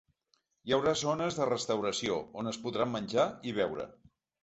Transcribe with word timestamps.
Hi 0.69 0.73
haurà 0.77 0.93
zones 1.01 1.37
de 1.41 1.47
restauració, 1.51 2.19
on 2.45 2.53
es 2.55 2.61
podrà 2.67 2.91
menjar 2.97 3.31
i 3.53 3.59
beure. 3.63 3.91